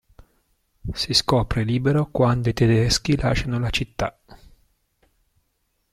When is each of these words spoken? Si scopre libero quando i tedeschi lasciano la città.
Si 0.93 1.13
scopre 1.13 1.63
libero 1.63 2.09
quando 2.09 2.49
i 2.49 2.53
tedeschi 2.53 3.15
lasciano 3.17 3.59
la 3.59 3.69
città. 3.69 4.19